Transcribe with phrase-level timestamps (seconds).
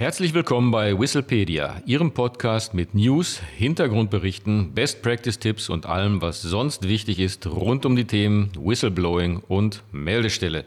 [0.00, 6.40] Herzlich willkommen bei Whistlepedia, Ihrem Podcast mit News, Hintergrundberichten, Best Practice Tipps und allem, was
[6.40, 10.64] sonst wichtig ist rund um die Themen Whistleblowing und Meldestelle.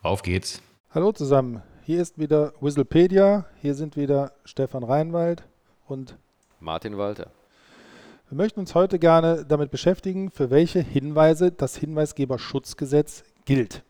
[0.00, 0.62] Auf geht's.
[0.94, 5.44] Hallo zusammen, hier ist wieder Whistlepedia, hier sind wieder Stefan Reinwald
[5.86, 6.16] und
[6.58, 7.32] Martin Walter.
[8.30, 13.84] Wir möchten uns heute gerne damit beschäftigen, für welche Hinweise das Hinweisgeberschutzgesetz gilt.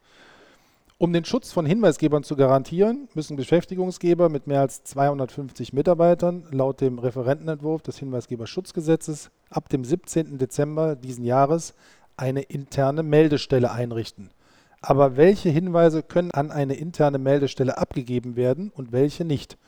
[0.97, 6.81] Um den Schutz von Hinweisgebern zu garantieren, müssen Beschäftigungsgeber mit mehr als 250 Mitarbeitern laut
[6.81, 10.39] dem Referentenentwurf des Hinweisgeberschutzgesetzes ab dem 17.
[10.39, 11.75] Dezember diesen Jahres
[12.17, 14.31] eine interne Meldestelle einrichten.
[14.83, 19.59] Aber welche Hinweise können an eine interne Meldestelle abgegeben werden und welche nicht?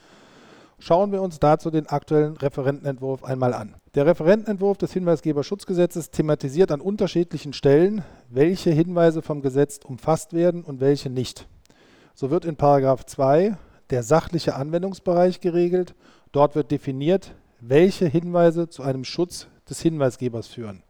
[0.79, 3.75] Schauen wir uns dazu den aktuellen Referentenentwurf einmal an.
[3.95, 10.81] Der Referentenentwurf des Hinweisgeberschutzgesetzes thematisiert an unterschiedlichen Stellen, welche Hinweise vom Gesetz umfasst werden und
[10.81, 11.49] welche nicht.
[12.15, 13.57] So wird in 2
[13.91, 15.95] der sachliche Anwendungsbereich geregelt.
[16.33, 20.83] Dort wird definiert, welche Hinweise zu einem Schutz des Hinweisgebers führen.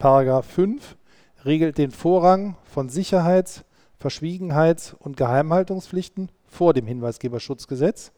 [0.00, 0.96] 5
[1.44, 3.64] regelt den Vorrang von Sicherheits-,
[3.98, 8.12] Verschwiegenheits- und Geheimhaltungspflichten vor dem Hinweisgeberschutzgesetz.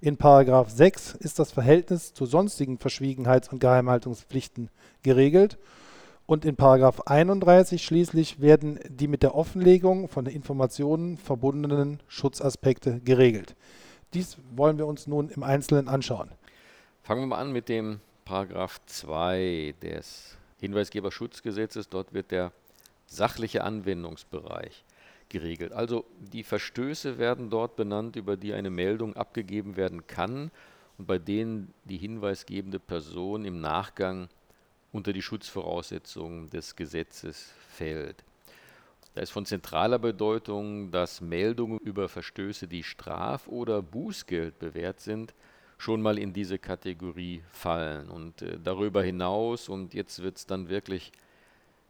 [0.00, 0.16] In§
[0.68, 4.70] 6 ist das Verhältnis zu sonstigen Verschwiegenheits- und Geheimhaltungspflichten
[5.02, 5.58] geregelt
[6.26, 6.56] und in§
[7.06, 13.56] 31 schließlich werden die mit der Offenlegung von Informationen verbundenen Schutzaspekte geregelt.
[14.14, 16.30] Dies wollen wir uns nun im Einzelnen anschauen.
[17.02, 17.98] Fangen wir mal an mit dem§
[18.86, 21.88] 2 des Hinweisgeberschutzgesetzes.
[21.88, 22.52] Dort wird der
[23.06, 24.84] sachliche Anwendungsbereich
[25.28, 25.72] geregelt.
[25.72, 30.50] Also die Verstöße werden dort benannt, über die eine Meldung abgegeben werden kann
[30.96, 34.28] und bei denen die hinweisgebende Person im Nachgang
[34.92, 38.24] unter die Schutzvoraussetzungen des Gesetzes fällt.
[39.14, 45.34] Da ist von zentraler Bedeutung, dass Meldungen über Verstöße, die Straf- oder Bußgeld bewährt sind,
[45.76, 48.10] schon mal in diese Kategorie fallen.
[48.10, 51.12] Und äh, darüber hinaus, und jetzt wird es dann wirklich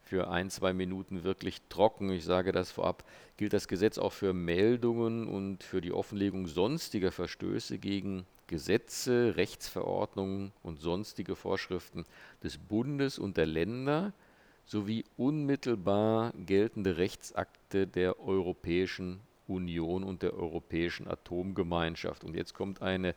[0.09, 2.11] für ein, zwei Minuten wirklich trocken.
[2.11, 3.05] Ich sage das vorab,
[3.37, 10.53] gilt das Gesetz auch für Meldungen und für die Offenlegung sonstiger Verstöße gegen Gesetze, Rechtsverordnungen
[10.63, 12.07] und sonstige Vorschriften
[12.43, 14.15] des Bundes und der Länder
[14.65, 22.25] sowie unmittelbar geltende Rechtsakte der Europäischen Union und der Europäischen Atomgemeinschaft.
[22.25, 23.15] Und jetzt kommt eine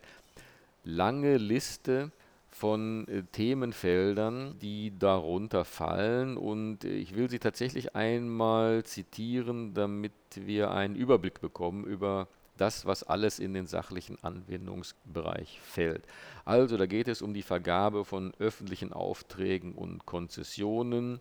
[0.84, 2.12] lange Liste
[2.52, 6.36] von äh, Themenfeldern, die darunter fallen.
[6.36, 12.84] Und äh, ich will sie tatsächlich einmal zitieren, damit wir einen Überblick bekommen über das,
[12.86, 16.04] was alles in den sachlichen Anwendungsbereich fällt.
[16.44, 21.20] Also da geht es um die Vergabe von öffentlichen Aufträgen und Konzessionen.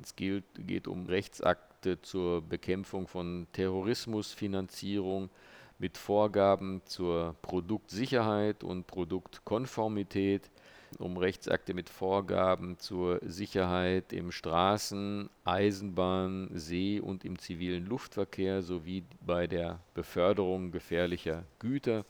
[0.00, 5.30] Es geht, geht um Rechtsakte zur Bekämpfung von Terrorismusfinanzierung
[5.80, 10.50] mit Vorgaben zur Produktsicherheit und Produktkonformität
[10.98, 19.04] um Rechtsakte mit Vorgaben zur Sicherheit im Straßen-, Eisenbahn-, See- und im zivilen Luftverkehr sowie
[19.24, 22.04] bei der Beförderung gefährlicher Güter.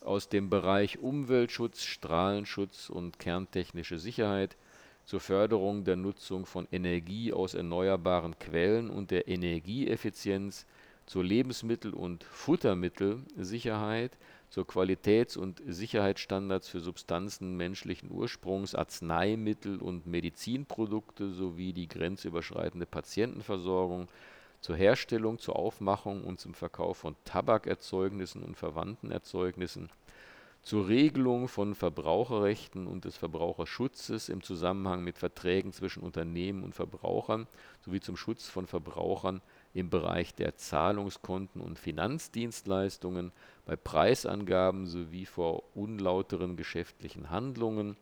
[0.00, 4.56] Aus dem Bereich Umweltschutz, Strahlenschutz und kerntechnische Sicherheit
[5.04, 10.66] zur Förderung der Nutzung von Energie aus erneuerbaren Quellen und der Energieeffizienz,
[11.08, 14.16] zur Lebensmittel- und Futtermittelsicherheit
[14.50, 24.08] zur Qualitäts- und Sicherheitsstandards für Substanzen menschlichen Ursprungs, Arzneimittel und Medizinprodukte sowie die grenzüberschreitende Patientenversorgung,
[24.60, 29.88] zur Herstellung, zur Aufmachung und zum Verkauf von Tabakerzeugnissen und verwandten Erzeugnissen,
[30.62, 37.46] zur Regelung von Verbraucherrechten und des Verbraucherschutzes im Zusammenhang mit Verträgen zwischen Unternehmen und Verbrauchern
[37.84, 39.40] sowie zum Schutz von Verbrauchern
[39.74, 43.32] im Bereich der Zahlungskonten und Finanzdienstleistungen,
[43.64, 47.96] bei Preisangaben sowie vor unlauteren geschäftlichen Handlungen,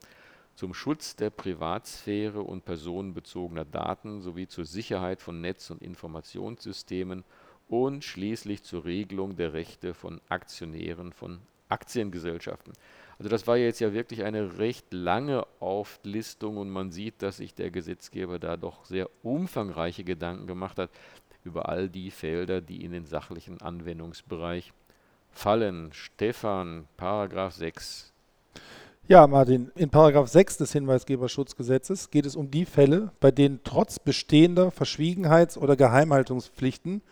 [0.55, 7.25] zum Schutz der Privatsphäre und personenbezogener Daten sowie zur Sicherheit von Netz- und Informationssystemen
[7.69, 12.72] und schließlich zur Regelung der Rechte von Aktionären von Aktiengesellschaften.
[13.19, 17.55] Also das war jetzt ja wirklich eine recht lange Auflistung und man sieht, dass sich
[17.55, 20.90] der Gesetzgeber da doch sehr umfangreiche Gedanken gemacht hat
[21.46, 24.72] über all die Felder, die in den sachlichen Anwendungsbereich
[25.31, 25.90] fallen.
[25.93, 28.12] Stefan, Paragraph 6.
[29.08, 34.00] Ja, Martin, in Paragraph 6 des Hinweisgeberschutzgesetzes geht es um die Fälle, bei denen trotz
[34.00, 37.02] bestehender Verschwiegenheits- oder Geheimhaltungspflichten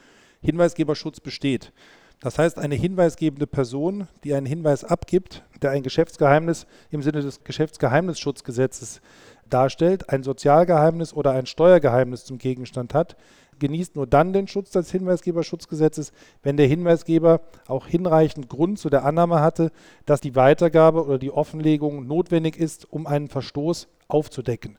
[0.42, 1.72] Hinweisgeberschutz besteht.
[2.20, 7.44] Das heißt, eine hinweisgebende Person, die einen Hinweis abgibt, der ein Geschäftsgeheimnis im Sinne des
[7.44, 9.00] Geschäftsgeheimnisschutzgesetzes
[9.48, 13.16] darstellt, ein Sozialgeheimnis oder ein Steuergeheimnis zum Gegenstand hat,
[13.58, 16.12] genießt nur dann den Schutz des Hinweisgeberschutzgesetzes,
[16.42, 19.70] wenn der Hinweisgeber auch hinreichend Grund zu der Annahme hatte,
[20.06, 24.78] dass die Weitergabe oder die Offenlegung notwendig ist, um einen Verstoß aufzudecken.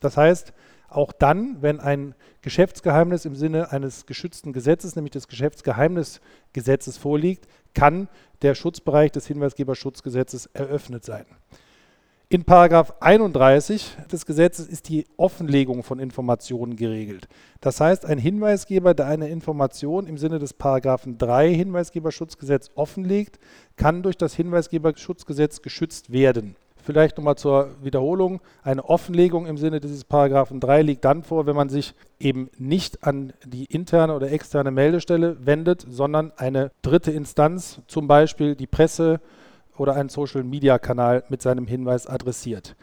[0.00, 0.52] Das heißt,
[0.88, 8.08] auch dann, wenn ein Geschäftsgeheimnis im Sinne eines geschützten Gesetzes, nämlich des Geschäftsgeheimnisgesetzes vorliegt, kann
[8.42, 11.26] der Schutzbereich des Hinweisgeberschutzgesetzes eröffnet sein.
[12.32, 17.26] In Paragraph 31 des Gesetzes ist die Offenlegung von Informationen geregelt.
[17.60, 23.40] Das heißt, ein Hinweisgeber, der eine Information im Sinne des Paragraphen 3 Hinweisgeberschutzgesetz offenlegt,
[23.74, 26.54] kann durch das Hinweisgeberschutzgesetz geschützt werden.
[26.76, 28.40] Vielleicht nochmal zur Wiederholung.
[28.62, 33.02] Eine Offenlegung im Sinne dieses Paragraphen 3 liegt dann vor, wenn man sich eben nicht
[33.02, 39.18] an die interne oder externe Meldestelle wendet, sondern eine dritte Instanz, zum Beispiel die Presse,
[39.80, 42.76] oder einen Social-Media-Kanal mit seinem Hinweis adressiert.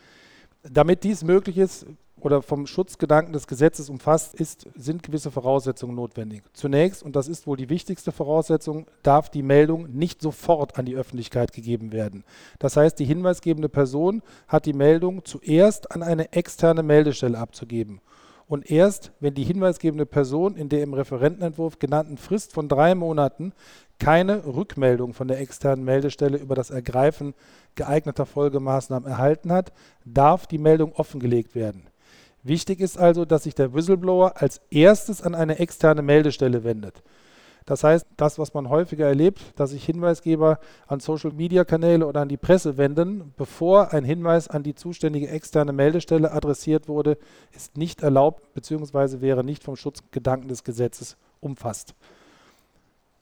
[0.64, 1.86] Damit dies möglich ist
[2.20, 6.42] oder vom Schutzgedanken des Gesetzes umfasst ist, sind gewisse Voraussetzungen notwendig.
[6.54, 10.96] Zunächst, und das ist wohl die wichtigste Voraussetzung, darf die Meldung nicht sofort an die
[10.96, 12.24] Öffentlichkeit gegeben werden.
[12.58, 18.02] Das heißt, die hinweisgebende Person hat die Meldung zuerst an eine externe Meldestelle abzugeben.
[18.48, 23.52] Und erst, wenn die hinweisgebende Person in der im Referentenentwurf genannten Frist von drei Monaten
[24.00, 27.34] keine Rückmeldung von der externen Meldestelle über das Ergreifen
[27.76, 29.72] geeigneter Folgemaßnahmen erhalten hat,
[30.06, 31.88] darf die Meldung offengelegt werden.
[32.44, 37.04] Wichtig ist also, dass sich der Whistleblower als erstes an eine externe Meldestelle wendet.
[37.66, 42.38] Das heißt, das, was man häufiger erlebt, dass sich Hinweisgeber an Social-Media-Kanäle oder an die
[42.38, 47.18] Presse wenden, bevor ein Hinweis an die zuständige externe Meldestelle adressiert wurde,
[47.54, 49.20] ist nicht erlaubt bzw.
[49.20, 51.94] wäre nicht vom Schutzgedanken des Gesetzes umfasst.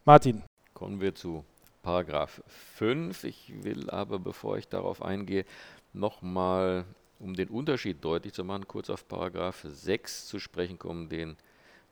[0.06, 0.44] Martin.
[0.76, 1.46] Kommen wir zu
[1.84, 3.24] Paragraph 5.
[3.24, 5.46] Ich will aber, bevor ich darauf eingehe,
[5.94, 6.84] nochmal,
[7.18, 11.38] um den Unterschied deutlich zu machen, kurz auf Paragraph 6 zu sprechen kommen, den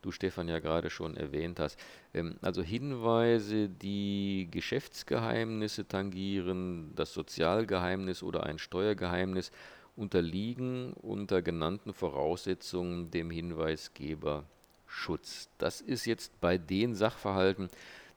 [0.01, 1.79] du, Stefan, ja gerade schon erwähnt hast.
[2.13, 9.53] Ähm, also Hinweise, die Geschäftsgeheimnisse tangieren, das Sozialgeheimnis oder ein Steuergeheimnis,
[9.95, 14.43] unterliegen unter genannten Voraussetzungen dem Hinweisgeber
[14.87, 15.47] Schutz.
[15.57, 17.69] Das ist jetzt bei den Sachverhalten,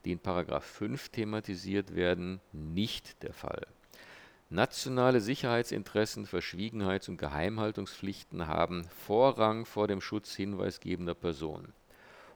[0.06, 3.66] die in Paragraph 5 thematisiert werden, nicht der Fall.
[4.48, 11.72] Nationale Sicherheitsinteressen, Verschwiegenheits- und Geheimhaltungspflichten haben Vorrang vor dem Schutz hinweisgebender Personen.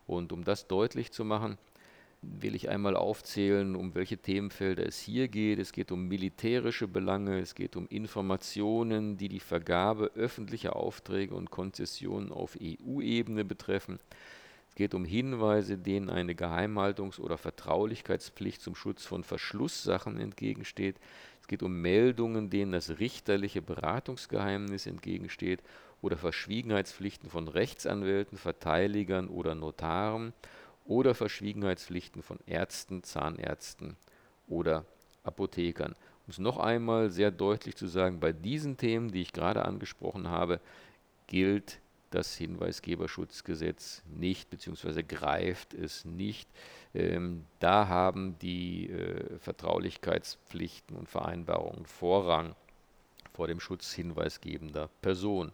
[0.09, 1.59] Und um das deutlich zu machen,
[2.23, 5.61] will ich einmal aufzählen, um welche Themenfelder es hier geht.
[5.61, 11.53] Es geht um militärische Belange, es geht um Informationen, die die Vergabe öffentlicher Aufträge und
[11.53, 14.01] Konzessionen auf EU-Ebene betreffen.
[14.71, 20.97] Es geht um Hinweise, denen eine Geheimhaltungs- oder Vertraulichkeitspflicht zum Schutz von Verschlusssachen entgegensteht.
[21.43, 25.61] Es geht um Meldungen, denen das richterliche Beratungsgeheimnis entgegensteht
[26.03, 30.33] oder Verschwiegenheitspflichten von Rechtsanwälten, Verteidigern oder Notaren
[30.87, 33.97] oder Verschwiegenheitspflichten von Ärzten, Zahnärzten
[34.49, 34.85] oder
[35.25, 35.93] Apothekern.
[36.27, 40.29] Um es noch einmal sehr deutlich zu sagen, bei diesen Themen, die ich gerade angesprochen
[40.29, 40.61] habe,
[41.27, 41.81] gilt
[42.11, 46.49] das Hinweisgeberschutzgesetz nicht, beziehungsweise greift es nicht.
[46.95, 52.55] Ähm, da haben die äh, Vertraulichkeitspflichten und Vereinbarungen Vorrang
[53.33, 55.53] vor dem Schutz hinweisgebender Person.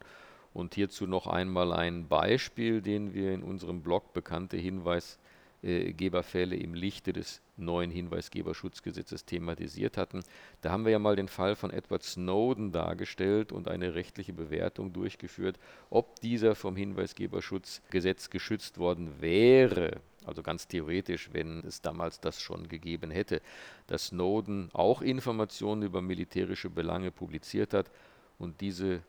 [0.55, 5.19] Und hierzu noch einmal ein Beispiel, den wir in unserem Blog bekannte Hinweis
[5.62, 10.23] Hinweisgeberfälle im Lichte des neuen Hinweisgeberschutzgesetzes thematisiert hatten.
[10.61, 14.92] Da haben wir ja mal den Fall von Edward Snowden dargestellt und eine rechtliche Bewertung
[14.92, 15.59] durchgeführt,
[15.90, 20.00] ob dieser vom Hinweisgeberschutzgesetz geschützt worden wäre.
[20.25, 23.40] Also ganz theoretisch, wenn es damals das schon gegeben hätte,
[23.87, 27.90] dass Snowden auch Informationen über militärische Belange publiziert hat
[28.38, 29.02] und diese